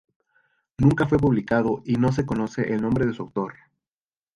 Nunca 0.79 1.05
fue 1.07 1.19
publicado 1.19 1.83
y 1.85 1.93
no 1.97 2.11
se 2.11 2.25
conoce 2.25 2.73
el 2.73 2.81
nombre 2.81 3.05
de 3.05 3.13
su 3.13 3.21
autor. 3.21 3.53